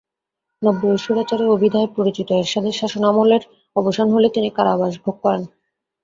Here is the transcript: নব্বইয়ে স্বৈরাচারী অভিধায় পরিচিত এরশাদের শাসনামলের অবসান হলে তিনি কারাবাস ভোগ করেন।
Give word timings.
নব্বইয়ে 0.61 1.01
স্বৈরাচারী 1.03 1.45
অভিধায় 1.47 1.89
পরিচিত 1.97 2.27
এরশাদের 2.33 2.73
শাসনামলের 2.73 3.43
অবসান 3.75 4.07
হলে 4.11 4.27
তিনি 4.29 4.49
কারাবাস 4.57 4.93
ভোগ 5.03 5.15
করেন। 5.23 5.43